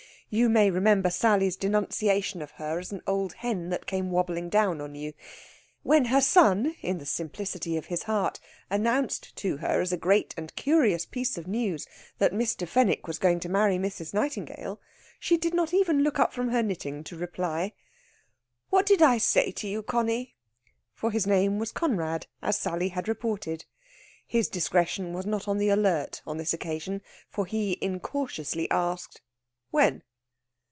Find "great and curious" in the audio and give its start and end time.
9.97-11.05